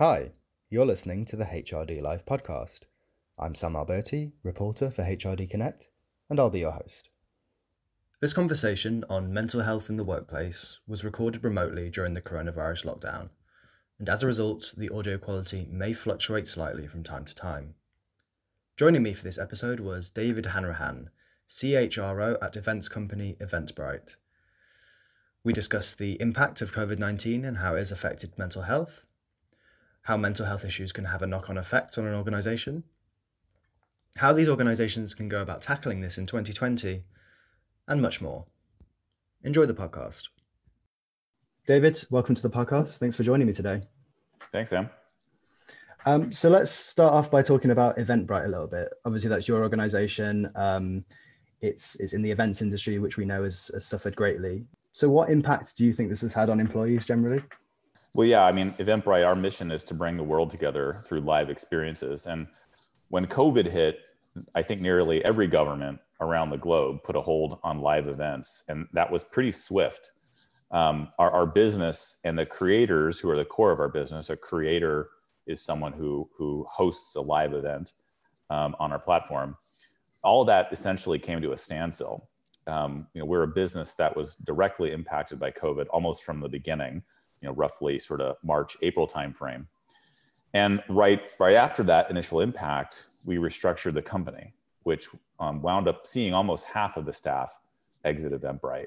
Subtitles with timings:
[0.00, 0.30] Hi,
[0.70, 2.84] you're listening to the HRD Live podcast.
[3.38, 5.90] I'm Sam Alberti, reporter for HRD Connect,
[6.30, 7.10] and I'll be your host.
[8.18, 13.28] This conversation on mental health in the workplace was recorded remotely during the coronavirus lockdown,
[13.98, 17.74] and as a result, the audio quality may fluctuate slightly from time to time.
[18.78, 21.10] Joining me for this episode was David Hanrahan,
[21.46, 24.16] CHRO at events company Eventbrite.
[25.44, 29.04] We discussed the impact of COVID 19 and how it has affected mental health,
[30.02, 32.84] how mental health issues can have a knock on effect on an organisation,
[34.16, 37.02] how these organisations can go about tackling this in 2020,
[37.88, 38.46] and much more.
[39.42, 40.28] Enjoy the podcast.
[41.66, 42.98] David, welcome to the podcast.
[42.98, 43.82] Thanks for joining me today.
[44.52, 44.90] Thanks, Sam.
[46.06, 48.88] Um, so let's start off by talking about Eventbrite a little bit.
[49.04, 50.50] Obviously, that's your organisation.
[50.54, 51.04] Um,
[51.60, 54.64] it's it's in the events industry, which we know has, has suffered greatly.
[54.92, 57.42] So, what impact do you think this has had on employees generally?
[58.14, 61.48] Well, yeah, I mean, Eventbrite, our mission is to bring the world together through live
[61.48, 62.26] experiences.
[62.26, 62.48] And
[63.08, 64.00] when COVID hit,
[64.54, 68.86] I think nearly every government around the globe put a hold on live events, and
[68.92, 70.10] that was pretty swift.
[70.70, 74.36] Um, our, our business and the creators who are the core of our business, a
[74.36, 75.10] creator
[75.46, 77.92] is someone who who hosts a live event
[78.50, 79.56] um, on our platform.
[80.22, 82.28] All that essentially came to a standstill.
[82.66, 86.48] Um, you know, we're a business that was directly impacted by COVID almost from the
[86.48, 87.02] beginning.
[87.40, 89.66] You know, roughly sort of March, April timeframe.
[90.52, 96.06] And right right after that initial impact, we restructured the company, which um, wound up
[96.06, 97.52] seeing almost half of the staff
[98.04, 98.86] exit Eventbrite.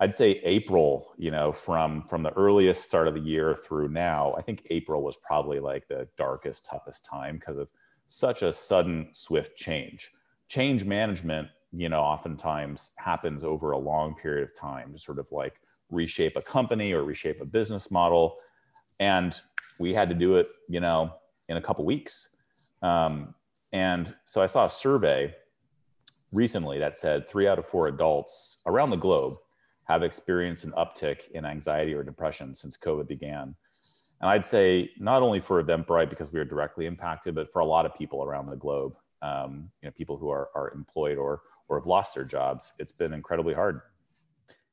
[0.00, 4.34] I'd say April, you know, from from the earliest start of the year through now,
[4.36, 7.68] I think April was probably like the darkest, toughest time because of
[8.08, 10.12] such a sudden, swift change.
[10.48, 15.60] Change management, you know, oftentimes happens over a long period of time sort of like
[15.92, 18.38] reshape a company or reshape a business model.
[18.98, 19.38] And
[19.78, 21.14] we had to do it, you know,
[21.48, 22.30] in a couple weeks.
[22.82, 23.34] Um,
[23.72, 25.34] and so I saw a survey
[26.32, 29.36] recently that said three out of four adults around the globe
[29.84, 33.54] have experienced an uptick in anxiety or depression since COVID began.
[34.20, 37.64] And I'd say not only for Eventbrite because we are directly impacted, but for a
[37.64, 41.42] lot of people around the globe, um, you know, people who are, are employed or,
[41.68, 43.80] or have lost their jobs, it's been incredibly hard.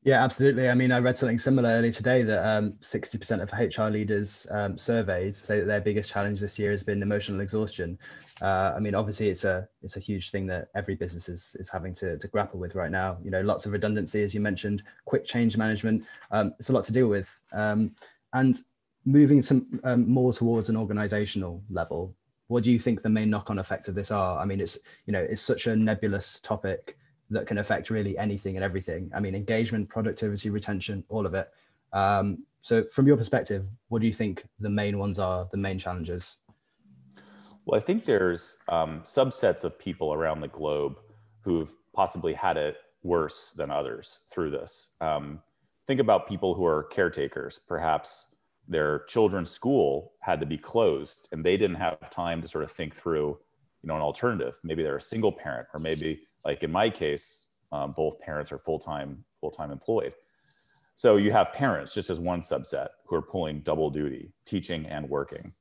[0.03, 0.69] Yeah, absolutely.
[0.69, 4.77] I mean, I read something similar earlier today that um, 60% of HR leaders um,
[4.77, 7.99] surveyed say that their biggest challenge this year has been emotional exhaustion.
[8.41, 11.69] Uh, I mean, obviously, it's a it's a huge thing that every business is is
[11.69, 13.17] having to, to grapple with right now.
[13.21, 16.05] You know, lots of redundancy, as you mentioned, quick change management.
[16.31, 17.93] Um, it's a lot to deal with, um,
[18.33, 18.57] and
[19.03, 22.15] moving to um, more towards an organizational level.
[22.47, 24.39] What do you think the main knock-on effects of this are?
[24.39, 26.97] I mean, it's you know, it's such a nebulous topic
[27.29, 29.11] that can affect really anything and everything.
[29.13, 31.49] I mean, engagement, productivity, retention, all of it.
[31.93, 35.79] Um, so, from your perspective, what do you think the main ones are, the main
[35.79, 36.37] challenges?
[37.65, 40.97] Well, I think there's um, subsets of people around the globe
[41.41, 44.89] who've possibly had it worse than others through this.
[45.01, 45.41] Um,
[45.87, 47.59] think about people who are caretakers.
[47.67, 48.27] Perhaps
[48.67, 52.71] their children's school had to be closed and they didn't have time to sort of
[52.71, 53.37] think through,
[53.81, 54.55] you know, an alternative.
[54.63, 58.59] Maybe they're a single parent, or maybe like in my case, um, both parents are
[58.59, 60.13] full-time full-time employed.
[60.95, 65.09] So you have parents just as one subset who are pulling double duty, teaching and
[65.09, 65.53] working.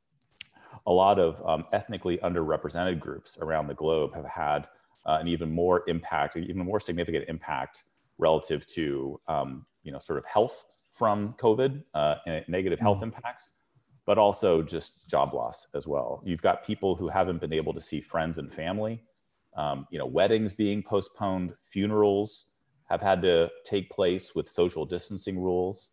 [0.87, 4.67] A lot of um, ethnically underrepresented groups around the globe have had
[5.06, 7.84] uh, an even more impact, even more significant impact
[8.19, 13.17] relative to um, you know sort of health from COVID, uh, and negative health mm-hmm.
[13.17, 13.53] impacts,
[14.05, 16.21] but also just job loss as well.
[16.25, 19.00] You've got people who haven't been able to see friends and family
[19.58, 22.52] um, you know, weddings being postponed, funerals
[22.84, 25.91] have had to take place with social distancing rules.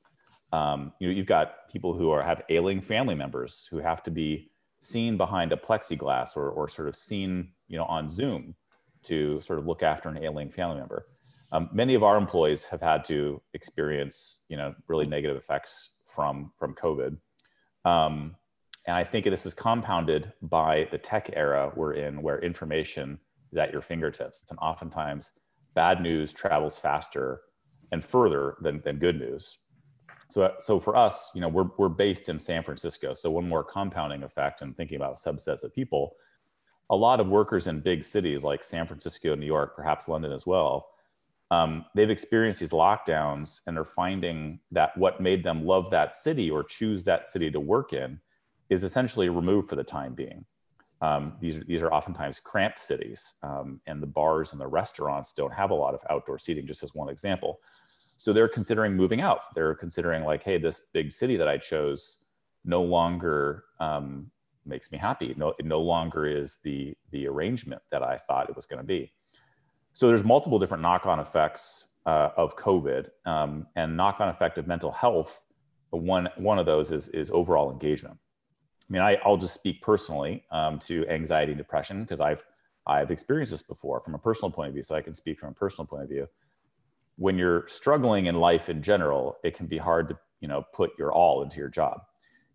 [0.54, 4.12] Um, you know, you've got people who are have ailing family members who have to
[4.12, 8.54] be seen behind a plexiglass or, or sort of seen, you know, on Zoom
[9.06, 11.08] to sort of look after an ailing family member.
[11.52, 16.52] Um, many of our employees have had to experience, you know, really negative effects from
[16.60, 17.18] from COVID.
[17.84, 18.36] Um,
[18.86, 23.20] and I think this is compounded by the tech era we're in, where information
[23.56, 24.42] is at your fingertips.
[24.50, 25.32] And oftentimes,
[25.74, 27.42] bad news travels faster
[27.92, 29.58] and further than, than good news.
[30.30, 33.14] So, so for us, you know, we're, we're based in San Francisco.
[33.14, 36.16] So one more compounding effect and thinking about subsets of people,
[36.90, 40.46] a lot of workers in big cities like San Francisco, New York, perhaps London as
[40.46, 40.90] well,
[41.52, 46.50] um, they've experienced these lockdowns and are finding that what made them love that city
[46.50, 48.20] or choose that city to work in
[48.70, 50.46] is essentially removed for the time being.
[51.02, 55.54] Um, these, these are oftentimes cramped cities, um, and the bars and the restaurants don't
[55.54, 57.60] have a lot of outdoor seating, just as one example.
[58.18, 59.54] So they're considering moving out.
[59.56, 62.20] They're considering, like, hey, this big city that I chose,
[62.64, 64.32] no longer um,
[64.66, 65.36] makes me happy.
[65.38, 68.86] No, it no longer is the the arrangement that I thought it was going to
[68.88, 69.12] be.
[69.94, 74.92] So there's multiple different knock-on effects uh, of COVID um, and knock-on effect of mental
[74.92, 75.44] health.
[75.92, 78.18] One one of those is is overall engagement.
[78.88, 82.46] I mean, I, will just speak personally um, to anxiety and depression because I've
[82.88, 85.50] I've experienced this before from a personal point of view, so I can speak from
[85.50, 86.28] a personal point of view.
[87.18, 90.92] When you're struggling in life in general, it can be hard to you know put
[91.00, 92.02] your all into your job.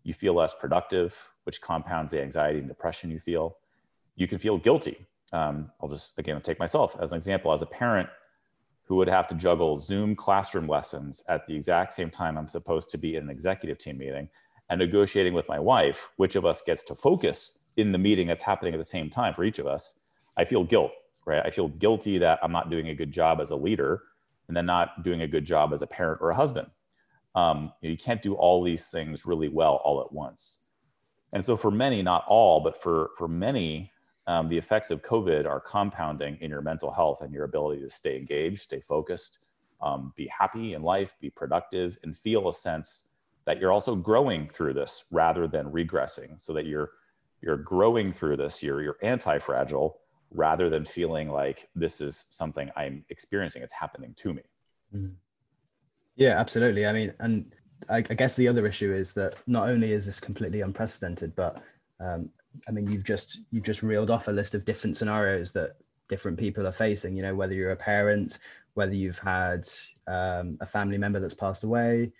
[0.03, 3.57] You feel less productive, which compounds the anxiety and depression you feel.
[4.15, 5.05] You can feel guilty.
[5.33, 7.51] Um, I'll just again take myself as an example.
[7.51, 8.07] As a parent
[8.85, 12.89] who would have to juggle Zoom classroom lessons at the exact same time I'm supposed
[12.89, 14.29] to be in an executive team meeting
[14.71, 18.41] and negotiating with my wife, which of us gets to focus in the meeting that's
[18.41, 19.95] happening at the same time for each of us,
[20.37, 20.93] I feel guilt,
[21.25, 21.45] right?
[21.45, 24.03] I feel guilty that I'm not doing a good job as a leader
[24.47, 26.67] and then not doing a good job as a parent or a husband.
[27.35, 30.59] Um, you, can't do all these things really well all at once.
[31.33, 33.91] And so for many, not all, but for, for many,
[34.27, 37.89] um, the effects of COVID are compounding in your mental health and your ability to
[37.89, 39.39] stay engaged, stay focused,
[39.81, 43.10] um, be happy in life, be productive, and feel a sense
[43.45, 46.91] that you're also growing through this rather than regressing, so that you're
[47.41, 48.61] you're growing through this.
[48.61, 49.97] You're you're anti-fragile
[50.33, 53.61] rather than feeling like this is something I'm experiencing.
[53.63, 54.43] It's happening to me.
[54.95, 55.13] Mm.
[56.15, 56.85] Yeah, absolutely.
[56.85, 57.53] I mean, and
[57.89, 61.61] I, I, guess the other issue is that not only is this completely unprecedented, but
[61.99, 62.29] um,
[62.67, 65.77] I mean, you've just you've just reeled off a list of different scenarios that
[66.09, 67.15] different people are facing.
[67.15, 68.39] You know, whether you're a parent,
[68.73, 69.69] whether you've had
[70.07, 72.11] um, a family member that's passed away,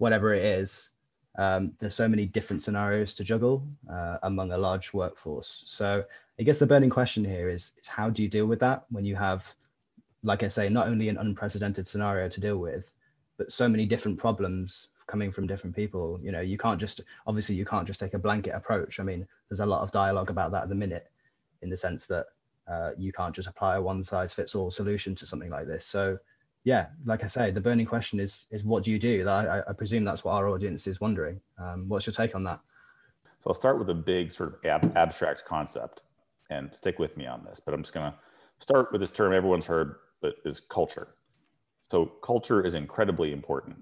[0.00, 0.90] whatever it is.
[1.38, 5.62] Um, there's so many different scenarios to juggle uh, among a large workforce.
[5.66, 6.04] So
[6.38, 9.04] I guess the burning question here is, is how do you deal with that when
[9.04, 9.44] you have,
[10.22, 12.90] like I say, not only an unprecedented scenario to deal with,
[13.36, 16.18] but so many different problems coming from different people.
[16.22, 19.00] You know, you can't just obviously you can't just take a blanket approach.
[19.00, 21.10] I mean, there's a lot of dialogue about that at the minute,
[21.62, 22.26] in the sense that
[22.72, 25.84] uh, you can't just apply a one size fits all solution to something like this.
[25.84, 26.18] So
[26.64, 29.26] yeah, like I say, the burning question is is what do you do?
[29.26, 31.40] I, I presume that's what our audience is wondering.
[31.58, 32.60] Um, what's your take on that?
[33.38, 36.02] So I'll start with a big sort of ab- abstract concept,
[36.50, 37.60] and stick with me on this.
[37.60, 38.18] But I'm just going to
[38.58, 41.14] start with this term everyone's heard, but is culture.
[41.82, 43.76] So culture is incredibly important.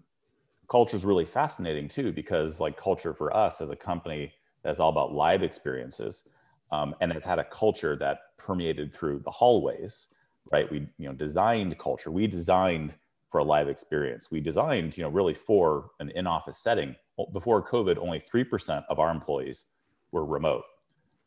[0.70, 4.32] Culture is really fascinating too, because like culture for us as a company
[4.62, 6.24] that's all about live experiences,
[6.70, 10.08] um, and it's had a culture that permeated through the hallways
[10.50, 10.70] right?
[10.70, 12.10] We you know designed culture.
[12.10, 12.96] We designed
[13.30, 14.30] for a live experience.
[14.30, 16.96] We designed you know really for an in-office setting.
[17.32, 19.64] Before COVID, only three percent of our employees
[20.12, 20.62] were remote.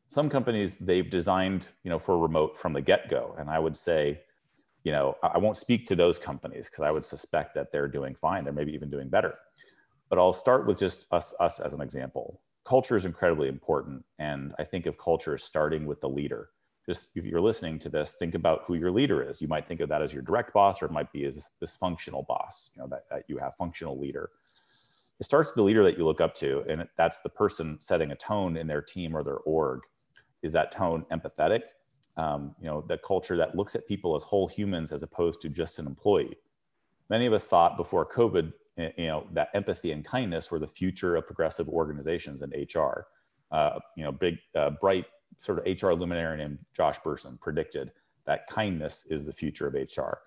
[0.10, 4.22] Some companies they've designed you know for remote from the get-go, and I would say,
[4.84, 8.16] you know, I won't speak to those companies because I would suspect that they're doing
[8.16, 8.44] fine.
[8.44, 9.36] They're maybe even doing better.
[10.10, 12.42] But I'll start with just us us as an example.
[12.64, 16.50] Culture is incredibly important, and I think of culture as starting with the leader
[16.86, 19.42] just if you're listening to this, think about who your leader is.
[19.42, 21.76] You might think of that as your direct boss, or it might be as this,
[21.76, 24.30] functional boss, you know, that, that you have functional leader.
[25.20, 28.12] It starts with the leader that you look up to, and that's the person setting
[28.12, 29.82] a tone in their team or their org.
[30.42, 31.62] Is that tone empathetic?
[32.18, 35.50] Um, you know, the culture that looks at people as whole humans as opposed to
[35.50, 36.38] just an employee.
[37.10, 41.16] Many of us thought before COVID, you know, that empathy and kindness were the future
[41.16, 43.06] of progressive organizations and HR.
[43.52, 45.06] Uh, you know, big, uh, bright
[45.42, 47.92] sort of HR luminary named Josh Bersin predicted
[48.26, 50.20] that kindness is the future of HR.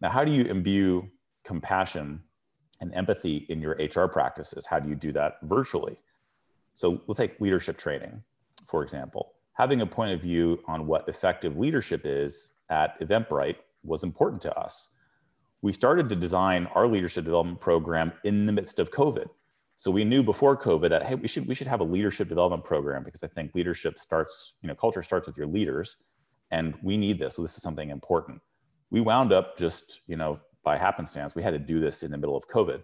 [0.00, 1.10] Now, how do you imbue
[1.44, 2.22] compassion
[2.80, 4.64] and empathy in your HR practices?
[4.64, 5.98] How do you do that virtually?
[6.72, 8.22] So let's take leadership training,
[8.66, 9.34] for example.
[9.52, 14.58] Having a point of view on what effective leadership is at Eventbrite was important to
[14.58, 14.92] us.
[15.60, 19.28] We started to design our leadership development program in the midst of COVID.
[19.76, 22.64] So we knew before COVID that hey, we should we should have a leadership development
[22.64, 25.96] program because I think leadership starts, you know, culture starts with your leaders,
[26.50, 27.34] and we need this.
[27.34, 28.40] So this is something important.
[28.90, 32.16] We wound up just, you know, by happenstance, we had to do this in the
[32.16, 32.82] middle of COVID,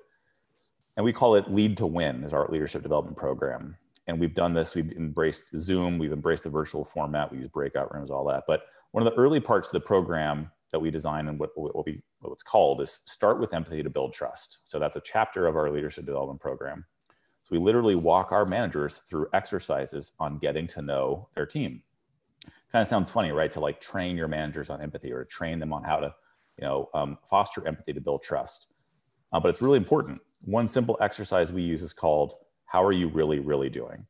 [0.96, 3.76] and we call it Lead to Win is our leadership development program.
[4.08, 4.74] And we've done this.
[4.74, 5.96] We've embraced Zoom.
[5.96, 7.30] We've embraced the virtual format.
[7.30, 8.44] We use breakout rooms, all that.
[8.48, 11.86] But one of the early parts of the program that we design and what, what
[11.86, 14.58] we what's called is start with empathy to build trust.
[14.64, 16.84] So that's a chapter of our leadership development program.
[17.44, 21.82] So we literally walk our managers through exercises on getting to know their team.
[22.70, 23.52] Kind of sounds funny, right?
[23.52, 26.14] To like train your managers on empathy or to train them on how to,
[26.58, 28.68] you know, um, foster empathy to build trust.
[29.32, 30.20] Uh, but it's really important.
[30.40, 34.06] One simple exercise we use is called "How are you really, really doing?"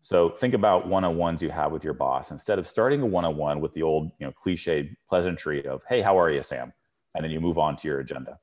[0.00, 2.30] So think about one-on-ones you have with your boss.
[2.30, 6.18] Instead of starting a one-on-one with the old, you know, cliched pleasantry of, "Hey, how
[6.18, 6.72] are you, Sam?"
[7.14, 8.38] and then you move on to your agenda.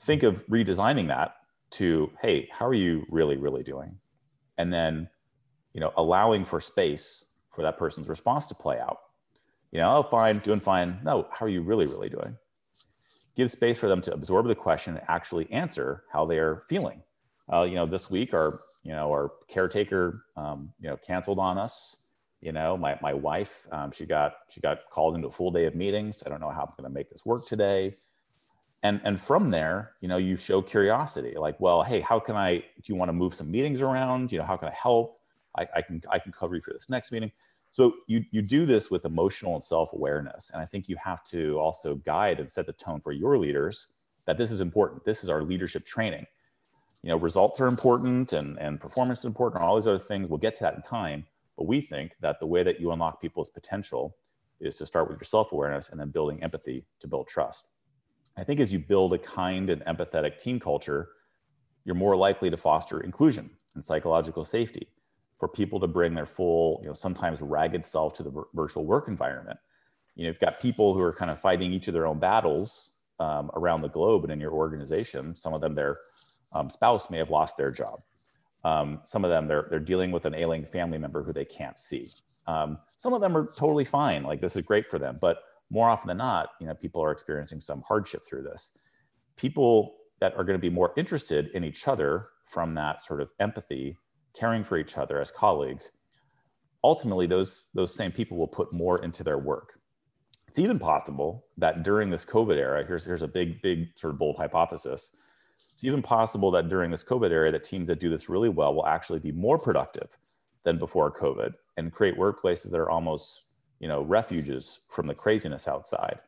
[0.00, 1.36] Think of redesigning that
[1.72, 4.00] to, "Hey, how are you really, really doing?"
[4.60, 5.08] and then
[5.72, 8.98] you know allowing for space for that person's response to play out
[9.72, 12.36] you know oh fine doing fine no how are you really really doing
[13.36, 17.02] give space for them to absorb the question and actually answer how they're feeling
[17.52, 21.58] uh, you know this week our you know our caretaker um, you know canceled on
[21.58, 21.96] us.
[22.40, 25.66] You know my, my wife um, she got she got called into a full day
[25.66, 26.22] of meetings.
[26.24, 27.94] I don't know how i'm going to make this work today.
[28.82, 32.56] And and from there you know you show curiosity like well hey how can i
[32.58, 34.32] do you want to move some meetings around?
[34.32, 35.18] You know how can i help?
[35.58, 37.30] I, I can i can cover you for this next meeting.
[37.70, 40.50] So you you do this with emotional and self-awareness.
[40.54, 43.88] And i think you have to also guide and set the tone for your leaders
[44.26, 45.04] that this is important.
[45.04, 46.26] This is our leadership training
[47.02, 50.28] you know results are important and and performance is important and all these other things
[50.28, 51.26] we'll get to that in time
[51.56, 54.16] but we think that the way that you unlock people's potential
[54.60, 57.66] is to start with your self-awareness and then building empathy to build trust
[58.36, 61.10] I think as you build a kind and empathetic team culture,
[61.84, 64.88] you're more likely to foster inclusion and psychological safety
[65.38, 69.08] for people to bring their full, you know, sometimes ragged self to the virtual work
[69.08, 69.58] environment.
[70.14, 72.92] You know, you've got people who are kind of fighting each of their own battles
[73.18, 75.34] um, around the globe and in your organization.
[75.34, 75.98] Some of them, their
[76.52, 78.00] um, spouse may have lost their job.
[78.64, 81.78] Um, some of them, they're, they're dealing with an ailing family member who they can't
[81.78, 82.08] see.
[82.46, 84.22] Um, some of them are totally fine.
[84.22, 85.38] Like this is great for them, but
[85.70, 88.72] more often than not, you know, people are experiencing some hardship through this.
[89.36, 93.30] People that are going to be more interested in each other from that sort of
[93.38, 93.96] empathy,
[94.34, 95.90] caring for each other as colleagues,
[96.82, 99.78] ultimately those those same people will put more into their work.
[100.48, 104.18] It's even possible that during this COVID era, here's here's a big big sort of
[104.18, 105.10] bold hypothesis.
[105.72, 108.74] It's even possible that during this COVID era, that teams that do this really well
[108.74, 110.10] will actually be more productive
[110.64, 113.44] than before COVID and create workplaces that are almost
[113.78, 116.20] you know refuges from the craziness outside.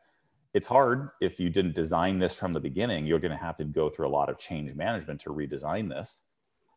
[0.55, 1.11] It's hard.
[1.21, 4.07] If you didn't design this from the beginning you're going to have to go through
[4.07, 6.23] a lot of change management to redesign this.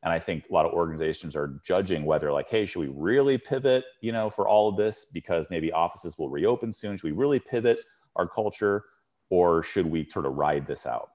[0.04, 3.38] And i think a lot of organizations are judging whether like hey should we really
[3.38, 6.98] pivot you know for all of this because maybe offices will reopen soon?
[6.98, 7.80] Should we really pivot
[8.18, 8.84] our culture
[9.30, 11.12] or should we sort of ride this out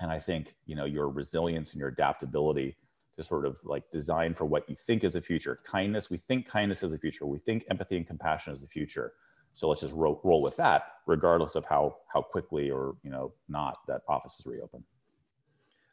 [0.00, 2.76] and i think you know your resilience and your adaptability
[3.18, 5.58] to sort of like design for what you think is the future.
[5.64, 7.26] Kindness, we think kindness is the future.
[7.26, 9.12] We think empathy and compassion is the future.
[9.52, 13.32] So let's just roll, roll with that, regardless of how how quickly or you know
[13.48, 14.84] not that offices reopen.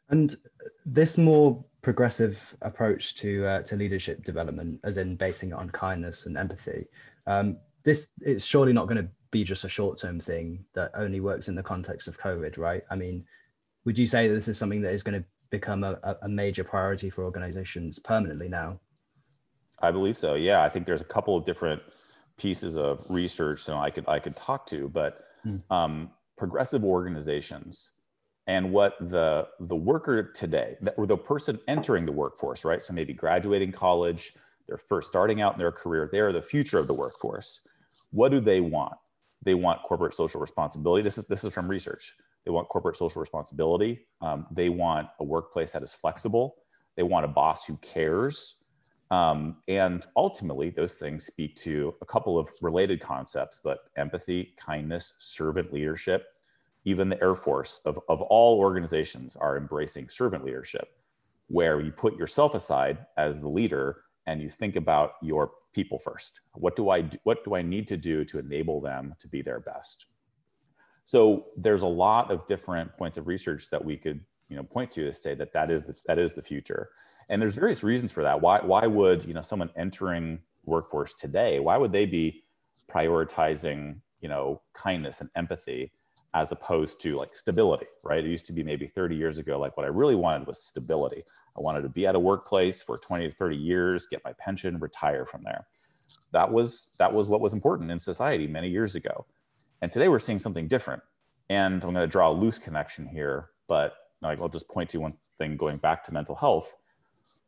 [0.08, 0.36] And
[0.84, 6.26] this more progressive approach to uh, to leadership development, as in basing it on kindness
[6.26, 6.86] and empathy,
[7.26, 11.18] um, this it's surely not going to be just a short term thing that only
[11.18, 12.84] works in the context of COVID, right?
[12.88, 13.24] I mean,
[13.86, 16.64] would you say that this is something that is going to become a, a major
[16.64, 18.78] priority for organizations permanently now?
[19.80, 20.34] I believe so.
[20.34, 21.80] Yeah, I think there's a couple of different
[22.36, 25.58] pieces of research that I could I could talk to, but hmm.
[25.70, 27.92] um, progressive organizations
[28.46, 32.82] and what the the worker today, or the person entering the workforce, right?
[32.82, 34.32] So maybe graduating college,
[34.66, 37.60] they're first starting out in their career, they're the future of the workforce.
[38.10, 38.94] What do they want?
[39.42, 41.02] They want corporate social responsibility.
[41.02, 42.14] This is this is from research.
[42.46, 44.06] They want corporate social responsibility.
[44.22, 46.56] Um, they want a workplace that is flexible.
[46.94, 48.54] They want a boss who cares.
[49.10, 55.14] Um, and ultimately, those things speak to a couple of related concepts, but empathy, kindness,
[55.18, 56.28] servant leadership.
[56.84, 60.88] Even the Air Force of, of all organizations are embracing servant leadership,
[61.48, 66.40] where you put yourself aside as the leader and you think about your people first.
[66.54, 69.42] What do I do, what do I need to do to enable them to be
[69.42, 70.06] their best?
[71.06, 74.90] So there's a lot of different points of research that we could you know point
[74.92, 76.90] to to say that that is the, that is the future.
[77.28, 78.40] And there's various reasons for that.
[78.40, 81.60] Why why would you know someone entering workforce today?
[81.60, 82.42] Why would they be
[82.90, 85.92] prioritizing you know kindness and empathy
[86.34, 88.24] as opposed to like stability, right?
[88.24, 91.22] It used to be maybe 30 years ago, like what I really wanted was stability.
[91.56, 94.78] I wanted to be at a workplace for 20 to 30 years, get my pension,
[94.78, 95.66] retire from there.
[96.32, 99.24] That was that was what was important in society many years ago.
[99.82, 101.02] And today we're seeing something different.
[101.48, 104.98] And I'm going to draw a loose connection here, but like I'll just point to
[104.98, 106.74] one thing going back to mental health.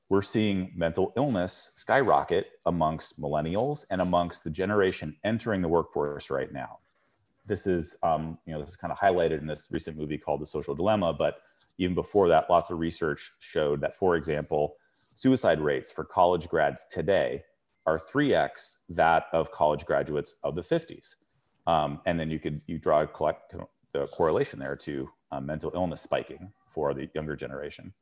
[0.08, 6.52] We're seeing mental illness skyrocket amongst millennials and amongst the generation entering the workforce right
[6.52, 6.78] now.
[7.46, 10.40] This is, um, you know, this is kind of highlighted in this recent movie called
[10.40, 11.12] The Social Dilemma.
[11.12, 11.40] But
[11.78, 14.76] even before that, lots of research showed that, for example,
[15.14, 17.42] suicide rates for college grads today
[17.86, 21.16] are 3x that of college graduates of the 50s.
[21.68, 23.54] Um, and then you could you draw collect,
[23.92, 27.92] the correlation there to uh, mental illness spiking for the younger generation.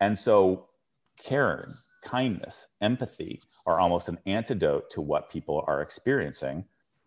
[0.00, 0.68] And so
[1.16, 1.72] caring,
[2.04, 6.64] kindness, empathy are almost an antidote to what people are experiencing,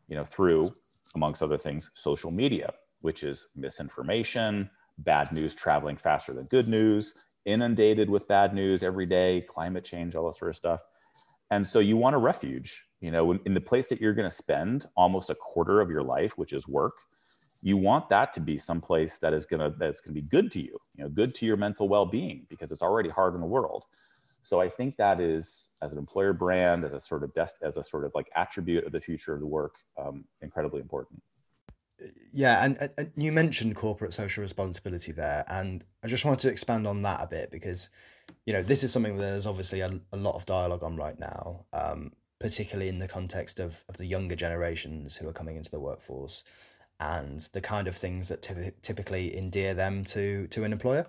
[0.08, 0.74] you know, through,
[1.16, 4.70] amongst other things, social media, which is misinformation,
[5.00, 10.16] bad news traveling faster than good news, inundated with bad news every day, climate change,
[10.16, 10.82] all that sort of stuff.
[11.50, 14.36] And so you want a refuge, you know, in the place that you're going to
[14.36, 16.98] spend almost a quarter of your life, which is work.
[17.64, 20.52] You want that to be someplace that is going to that's going to be good
[20.54, 23.48] to you, you know, good to your mental well-being because it's already hard in the
[23.48, 23.86] world.
[24.44, 27.78] So I think that is, as an employer brand, as a sort of dest- as
[27.78, 31.22] a sort of like attribute of the future of the work, um, incredibly important.
[32.34, 36.88] Yeah, and, and, you mentioned corporate social responsibility there, and I just wanted to expand
[36.88, 37.90] on that a bit because,
[38.48, 41.20] you know, this is something that there's obviously a, a lot of dialogue on right
[41.20, 45.72] now, um, particularly in the context of of the younger generations who are coming into
[45.72, 46.44] the workforce,
[47.00, 48.42] and the kind of things that
[48.82, 51.06] typically endear them to to an employer.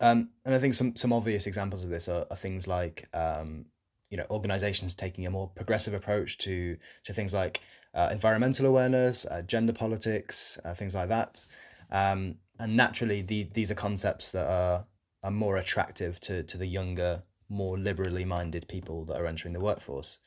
[0.00, 3.66] Um, and I think some some obvious examples of this are, are things like um,
[4.10, 7.60] you know organizations taking a more progressive approach to to things like
[7.94, 11.44] uh, environmental awareness, uh, gender politics, uh, things like that.
[11.90, 14.86] Um, and naturally, the, these are concepts that are
[15.24, 19.60] are more attractive to to the younger, more liberally minded people that are entering the
[19.60, 20.18] workforce.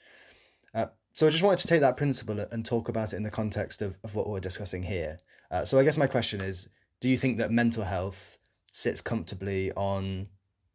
[0.73, 3.31] Uh, so I just wanted to take that principle and talk about it in the
[3.31, 5.17] context of, of what we're discussing here.
[5.51, 8.37] Uh, so I guess my question is, do you think that mental health
[8.71, 10.27] sits comfortably on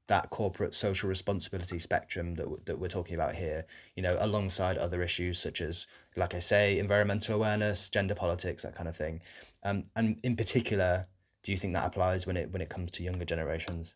[0.09, 3.65] that corporate social responsibility spectrum that, w- that we're talking about here,
[3.97, 5.87] you know, alongside other issues such as,
[6.17, 9.21] like I say, environmental awareness, gender politics, that kind of thing.
[9.65, 11.07] Um, and in particular,
[11.43, 13.95] do you think that applies when it when it comes to younger generations?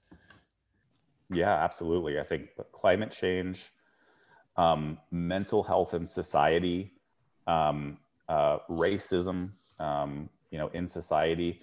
[1.33, 2.19] Yeah, absolutely.
[2.19, 3.71] I think climate change,
[4.57, 6.95] um, mental health in society,
[7.47, 11.63] um, uh, racism, um, you know, in society,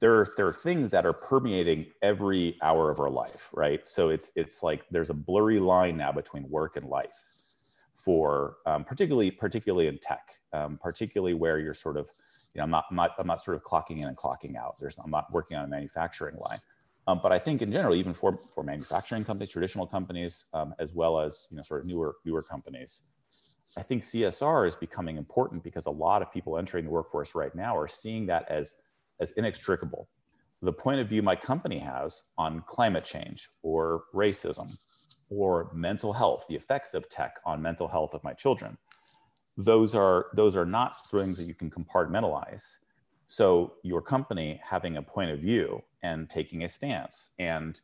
[0.00, 3.88] there there are things that are permeating every hour of our life right?
[3.88, 7.14] So it's it's like there's a blurry line now between work and life
[7.94, 12.10] for um, particularly particularly in tech um, particularly where you're sort of
[12.54, 14.76] you know I'm not, I'm not i'm not sort of clocking in and clocking out.
[14.80, 16.60] There's i'm not working on a manufacturing line
[17.06, 20.94] um, but i think in general even for for manufacturing companies traditional companies um, as
[20.94, 23.02] well as you know sort of newer newer companies
[23.76, 27.54] i think csr is becoming important because a lot of people entering the workforce right
[27.54, 28.76] now are seeing that as
[29.22, 30.08] as inextricable.
[30.60, 34.76] The point of view my company has on climate change or racism
[35.30, 38.76] or mental health, the effects of tech on mental health of my children,
[39.56, 42.76] those are, those are not things that you can compartmentalize.
[43.28, 47.80] So your company having a point of view and taking a stance and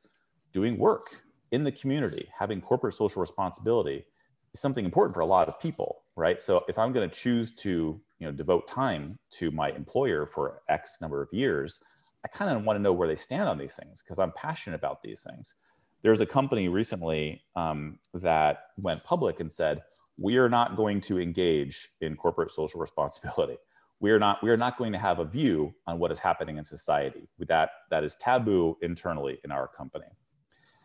[0.53, 4.05] doing work in the community, having corporate social responsibility
[4.53, 6.41] is something important for a lot of people, right?
[6.43, 10.63] So if I'm going to choose to you know devote time to my employer for
[10.69, 11.81] x number of years
[12.25, 14.77] i kind of want to know where they stand on these things because i'm passionate
[14.77, 15.55] about these things.
[16.03, 19.83] There's a company recently um, that went public and said
[20.17, 23.57] we are not going to engage in corporate social responsibility
[24.01, 26.59] we are not we are not going to have a view on what is happening
[26.59, 30.07] in society that that is taboo internally in our company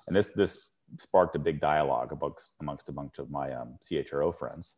[0.07, 4.33] and this this sparked a big dialogue amongst amongst a bunch of my um, chro
[4.33, 4.75] friends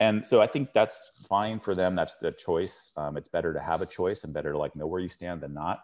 [0.00, 1.94] and so I think that's fine for them.
[1.94, 2.92] That's the choice.
[2.96, 5.40] Um, it's better to have a choice and better to like know where you stand
[5.40, 5.80] than not.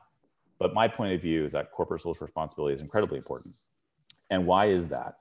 [0.58, 3.56] But my point of view is that corporate social responsibility is incredibly important.
[4.30, 5.14] And why is that?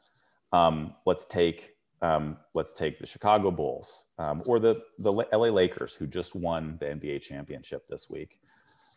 [0.52, 5.94] Um, let's take um, let's take the Chicago Bulls um, or the the LA Lakers
[5.94, 8.40] who just won the NBA championship this week.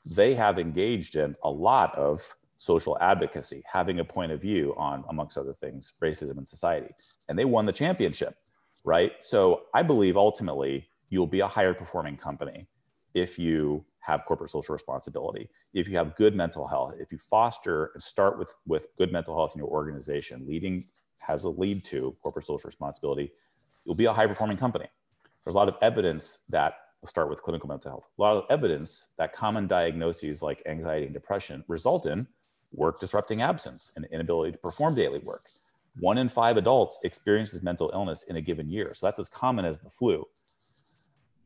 [0.06, 2.22] They have engaged in a lot of
[2.58, 6.94] social advocacy, having a point of view on, amongst other things, racism in society,
[7.28, 8.36] and they won the championship
[8.84, 9.12] right?
[9.20, 12.68] So I believe ultimately you'll be a higher performing company
[13.14, 17.90] if you have corporate social responsibility, if you have good mental health, if you foster
[17.94, 20.84] and start with, with good mental health in your organization, leading
[21.26, 23.32] has a lead to corporate social responsibility,
[23.84, 24.86] you'll be a high performing company.
[25.44, 28.08] There's a lot of evidence that we'll start with clinical mental health.
[28.18, 32.26] A lot of evidence that common diagnoses like anxiety and depression result in
[32.72, 35.42] work disrupting absence and inability to perform daily work
[35.98, 38.92] one in five adults experiences mental illness in a given year.
[38.94, 40.24] So that's as common as the flu.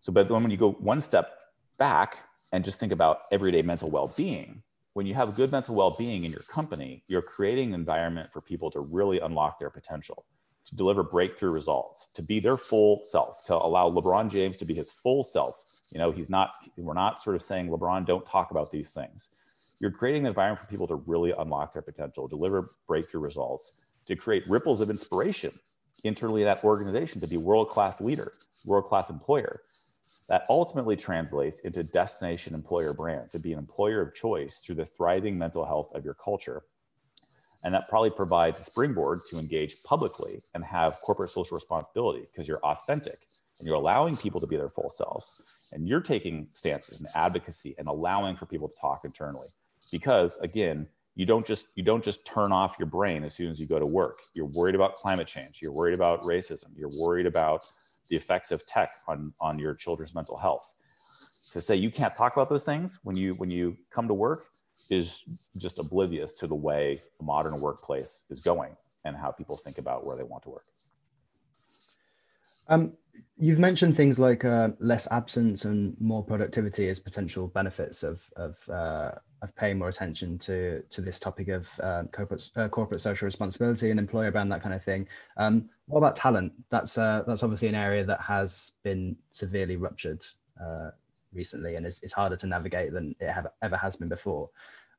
[0.00, 1.32] So, but when you go one step
[1.78, 2.18] back
[2.52, 4.62] and just think about everyday mental well being,
[4.98, 8.40] when you have good mental well being in your company, you're creating an environment for
[8.40, 10.24] people to really unlock their potential,
[10.66, 14.74] to deliver breakthrough results, to be their full self, to allow LeBron James to be
[14.74, 15.54] his full self.
[15.92, 19.28] You know, he's not, we're not sort of saying, LeBron, don't talk about these things.
[19.78, 23.74] You're creating an environment for people to really unlock their potential, deliver breakthrough results,
[24.06, 25.52] to create ripples of inspiration
[26.02, 28.32] internally in that organization to be world-class leader,
[28.64, 29.60] world-class employer.
[30.28, 34.86] That ultimately translates into destination employer brand, to be an employer of choice through the
[34.86, 36.62] thriving mental health of your culture.
[37.64, 42.46] And that probably provides a springboard to engage publicly and have corporate social responsibility because
[42.46, 43.18] you're authentic
[43.58, 45.42] and you're allowing people to be their full selves.
[45.72, 49.48] And you're taking stances and advocacy and allowing for people to talk internally.
[49.90, 50.86] Because again,
[51.18, 53.78] you don't just you don't just turn off your brain as soon as you go
[53.78, 57.62] to work you're worried about climate change you're worried about racism you're worried about
[58.08, 60.66] the effects of tech on on your children's mental health.
[61.52, 64.46] To say you can't talk about those things when you when you come to work
[64.90, 65.22] is
[65.56, 70.04] just oblivious to the way the modern workplace is going and how people think about
[70.06, 70.64] where they want to work.
[72.68, 72.96] Um,
[73.36, 78.56] you've mentioned things like uh, less absence and more productivity as potential benefits of of
[78.68, 79.12] uh,
[79.42, 83.90] of paying more attention to to this topic of uh, corporate uh, corporate social responsibility
[83.90, 85.06] and employer brand that kind of thing.
[85.36, 86.52] Um, what about talent?
[86.70, 90.24] That's uh, that's obviously an area that has been severely ruptured
[90.62, 90.90] uh,
[91.32, 94.50] recently and is harder to navigate than it have, ever has been before.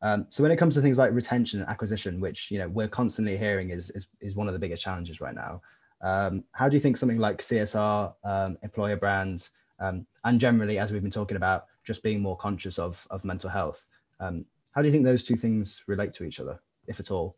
[0.02, 2.88] Um, so when it comes to things like retention and acquisition, which you know we're
[2.88, 5.62] constantly hearing is is, is one of the biggest challenges right now.
[6.02, 10.92] Um, how do you think something like CSR, um, employer brands, um, and generally, as
[10.92, 13.86] we've been talking about, just being more conscious of of mental health,
[14.20, 17.38] um, how do you think those two things relate to each other, if at all?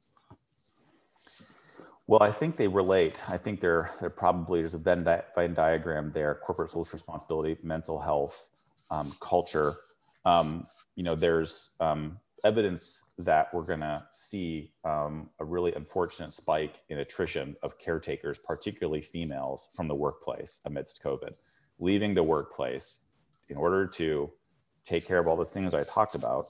[2.07, 3.23] Well, I think they relate.
[3.29, 7.57] I think they're, they're probably, there's a Venn, di- Venn diagram there, corporate social responsibility,
[7.63, 8.49] mental health,
[8.89, 9.73] um, culture.
[10.25, 16.33] Um, you know, there's um, evidence that we're going to see um, a really unfortunate
[16.33, 21.33] spike in attrition of caretakers, particularly females, from the workplace amidst COVID,
[21.79, 22.99] leaving the workplace
[23.49, 24.29] in order to
[24.85, 26.47] take care of all those things I talked about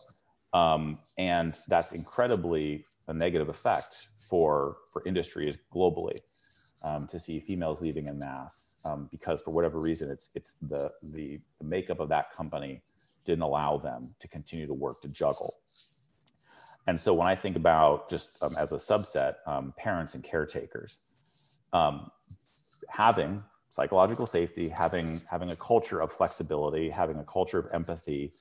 [0.54, 6.20] um, and that's incredibly a negative effect for, for industries globally
[6.84, 10.92] um, to see females leaving in mass um, because for whatever reason, it's, it's the,
[11.12, 12.82] the, the makeup of that company
[13.26, 15.56] didn't allow them to continue to work to juggle.
[16.88, 21.00] And so when I think about just um, as a subset, um, parents and caretakers,
[21.74, 22.10] um,
[22.90, 28.34] having psychological safety, having having a culture of flexibility, having a culture of empathy,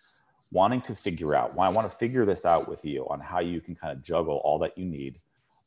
[0.53, 3.41] wanting to figure out why I want to figure this out with you on how
[3.41, 5.19] you can kind of juggle all that you need.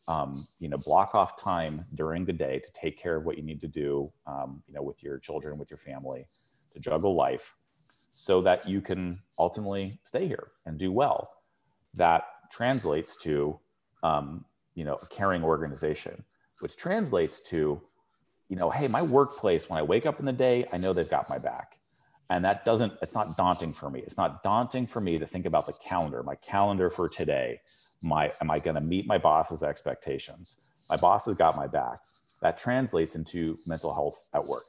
[0.10, 3.44] Um, you know, block off time during the day to take care of what you
[3.44, 6.28] need to do, um, you know, with your children, with your family,
[6.74, 7.56] to juggle life,
[8.14, 11.32] so that you can ultimately stay here and do well.
[11.94, 13.58] That translates to,
[14.04, 14.44] um,
[14.76, 16.26] you know, a caring organization,
[16.60, 17.82] which translates to,
[18.50, 21.10] you know, hey, my workplace when I wake up in the day, I know they've
[21.10, 21.78] got my back
[22.30, 24.00] and that doesn't it's not daunting for me.
[24.02, 27.60] It's not daunting for me to think about the calendar my calendar for today.
[28.02, 30.60] My am i going to meet my boss's expectations?
[30.90, 32.00] My boss has got my back.
[32.42, 34.66] That translates into mental health at work.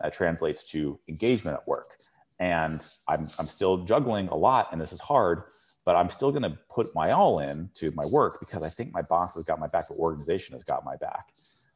[0.00, 1.98] That translates to engagement at work.
[2.38, 5.42] And i'm, I'm still juggling a lot and this is hard
[5.84, 8.92] but i'm still going to put my all in to my work because i think
[8.92, 9.88] my boss has got my back.
[9.88, 11.32] The organization has got my back.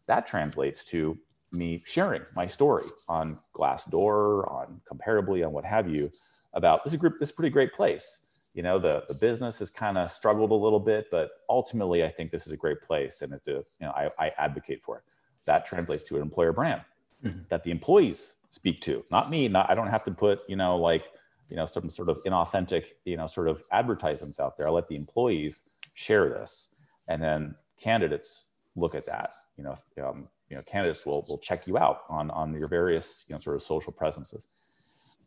[0.06, 1.18] That translates to
[1.56, 6.10] me sharing my story on Glassdoor, on Comparably, on what have you,
[6.54, 8.26] about this is a group, this is a pretty great place.
[8.54, 12.08] You know, the, the business has kind of struggled a little bit, but ultimately, I
[12.08, 14.98] think this is a great place, and it's a, you know, I, I advocate for
[14.98, 15.02] it.
[15.46, 16.80] That translates to an employer brand
[17.22, 17.40] mm-hmm.
[17.50, 19.48] that the employees speak to, not me.
[19.48, 21.04] Not I don't have to put, you know, like,
[21.50, 24.68] you know, some sort of inauthentic, you know, sort of advertisements out there.
[24.68, 25.62] I let the employees
[25.94, 26.70] share this,
[27.08, 29.34] and then candidates look at that.
[29.58, 33.24] You know, um, you know candidates will will check you out on on your various
[33.28, 34.48] you know sort of social presences.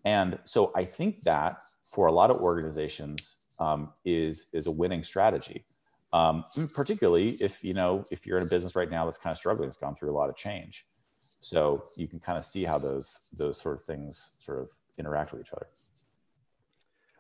[0.06, 1.58] And so i think that
[1.92, 5.66] for a lot of organizations um, is is a winning strategy.
[6.12, 9.38] Um, particularly if you know if you're in a business right now that's kind of
[9.38, 10.86] struggling it's gone through a lot of change.
[11.42, 15.32] So you can kind of see how those those sort of things sort of interact
[15.32, 15.68] with each other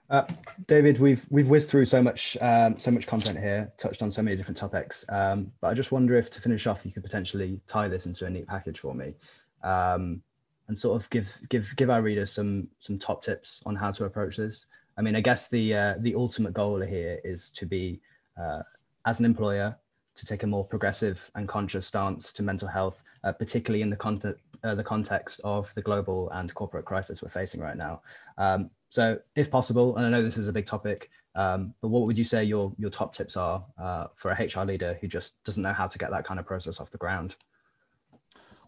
[0.10, 0.26] uh,
[0.68, 4.22] David, we've we've whizzed through so much um, so much content here, touched on so
[4.22, 5.06] many different topics.
[5.10, 8.26] Um, but I just wonder if to finish off, you could potentially tie this into
[8.26, 9.16] a neat package for me,
[9.64, 10.22] um,
[10.68, 14.06] and sort of give give give our readers some some top tips on how to
[14.06, 14.66] approach this.
[14.98, 18.02] I mean, I guess the uh, the ultimate goal here is to be
[18.36, 18.64] uh,
[19.06, 19.78] as an employer
[20.16, 23.96] to take a more progressive and conscious stance to mental health, uh, particularly in the
[23.96, 28.02] context uh, the context of the global and corporate crisis we're facing right now.
[28.38, 32.08] Um, so, if possible, and I know this is a big topic, um, but what
[32.08, 35.44] would you say your your top tips are uh, for a HR leader who just
[35.44, 37.36] doesn't know how to get that kind of process off the ground?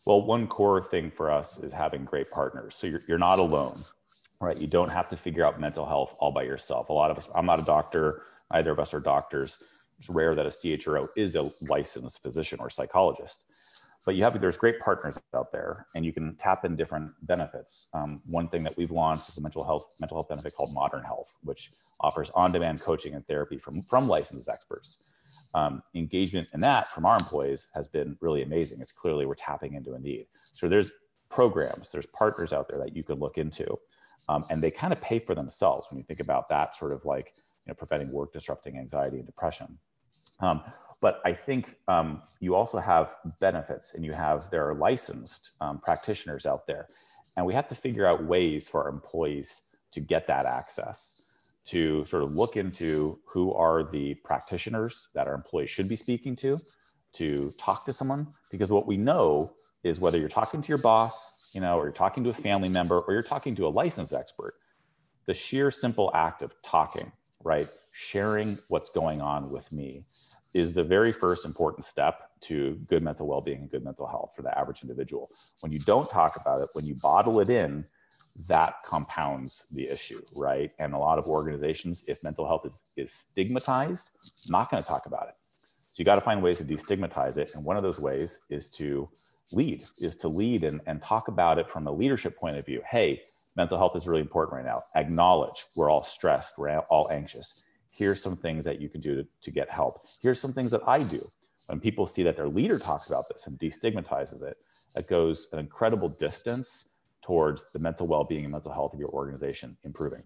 [0.06, 2.76] Well, one core thing for us is having great partners.
[2.76, 3.84] So you're, you're not alone,
[4.40, 4.58] right?
[4.58, 6.90] You don't have to figure out mental health all by yourself.
[6.90, 9.60] A lot of us, I'm not a doctor, neither of us are doctors.
[10.00, 13.44] It's rare that a CHRO is a licensed physician or psychologist
[14.06, 17.88] but you have there's great partners out there and you can tap in different benefits.
[17.94, 21.04] Um, one thing that we've launched is a mental health mental health benefit called modern
[21.04, 24.98] health which offers on-demand coaching and therapy from from licensed experts.
[25.54, 28.80] Um, engagement in that from our employees has been really amazing.
[28.80, 30.28] It's clearly we're tapping into a need.
[30.54, 30.92] So there's
[31.30, 33.78] programs there's partners out there that you can look into
[34.28, 37.06] um, and they kind of pay for themselves when you think about that sort of
[37.06, 37.34] like
[37.66, 39.78] you know preventing work disrupting anxiety and depression.
[40.40, 40.64] Um,
[41.02, 45.80] but I think um, you also have benefits, and you have there are licensed um,
[45.80, 46.88] practitioners out there,
[47.36, 51.22] and we have to figure out ways for our employees to get that access,
[51.66, 56.36] to sort of look into who are the practitioners that our employees should be speaking
[56.36, 56.60] to,
[57.14, 61.50] to talk to someone, because what we know is whether you're talking to your boss,
[61.54, 64.14] you know, or you're talking to a family member, or you're talking to a licensed
[64.14, 64.54] expert,
[65.26, 67.12] the sheer simple act of talking,
[67.44, 70.06] right, sharing what's going on with me
[70.54, 74.42] is the very first important step to good mental well-being and good mental health for
[74.42, 75.30] the average individual.
[75.62, 77.86] When you don't talk about it when you bottle it in
[78.48, 80.72] that compounds the issue right?
[80.80, 84.10] And a lot of organizations if mental health is, is stigmatized
[84.50, 85.36] not going to talk about it.
[85.92, 88.70] So you got to find ways to destigmatize it and one of those ways is
[88.70, 89.10] to
[89.52, 92.82] lead is to lead and, and talk about it from a leadership point of view.
[92.90, 93.22] Hey
[93.58, 94.82] mental health is really important right now.
[94.96, 97.62] Acknowledge we're all stressed we're all anxious
[98.02, 100.00] here's some things that you can do to, to get help.
[100.24, 101.32] Here's some things that I do.
[101.68, 104.58] When people see that their leader talks about this and destigmatizes it,
[104.96, 106.90] it goes an incredible distance
[107.22, 110.24] towards the mental well-being and mental health of your organization improving.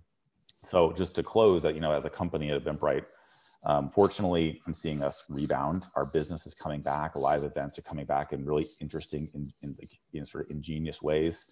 [0.55, 3.03] So just to close that, you know, as a company at Eventbrite,
[3.65, 5.87] um, fortunately, I'm seeing us rebound.
[5.97, 7.17] Our business is coming back.
[7.17, 9.75] Live events are coming back in really interesting, in, in,
[10.13, 11.51] in sort of ingenious ways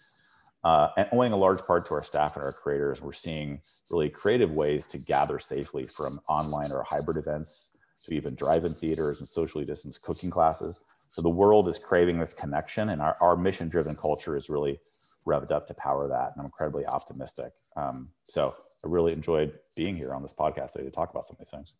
[0.63, 4.09] uh, and owing a large part to our staff and our creators, we're seeing really
[4.09, 9.27] creative ways to gather safely from online or hybrid events to even drive-in theaters and
[9.27, 10.81] socially distanced cooking classes.
[11.09, 14.79] So the world is craving this connection, and our, our mission-driven culture is really
[15.27, 16.31] revved up to power that.
[16.31, 17.53] And I'm incredibly optimistic.
[17.77, 21.35] Um, so I really enjoyed being here on this podcast today to talk about some
[21.35, 21.73] of these things.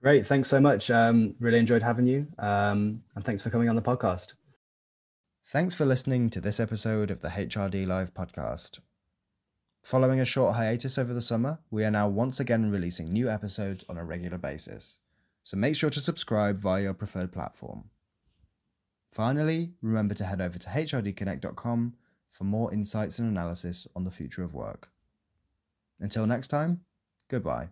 [0.00, 0.90] Great, thanks so much.
[0.90, 4.34] Um, really enjoyed having you, um, and thanks for coming on the podcast.
[5.44, 8.78] Thanks for listening to this episode of the HRD Live podcast.
[9.82, 13.84] Following a short hiatus over the summer, we are now once again releasing new episodes
[13.88, 14.98] on a regular basis,
[15.42, 17.90] so make sure to subscribe via your preferred platform.
[19.10, 21.94] Finally, remember to head over to hrdconnect.com
[22.30, 24.90] for more insights and analysis on the future of work.
[26.00, 26.80] Until next time,
[27.28, 27.68] goodbye.